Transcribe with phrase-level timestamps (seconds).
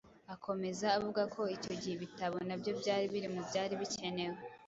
[0.33, 2.71] Akomeza avuga ko icyo gihe ibitabo na byo
[3.11, 4.37] biri mu byari bikenewe